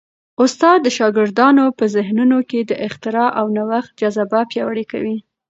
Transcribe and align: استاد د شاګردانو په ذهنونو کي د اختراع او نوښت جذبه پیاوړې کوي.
استاد 0.43 0.79
د 0.83 0.87
شاګردانو 0.97 1.65
په 1.77 1.85
ذهنونو 1.95 2.37
کي 2.49 2.59
د 2.63 2.71
اختراع 2.87 3.29
او 3.39 3.45
نوښت 3.55 3.91
جذبه 3.99 4.39
پیاوړې 4.51 4.85
کوي. 4.91 5.17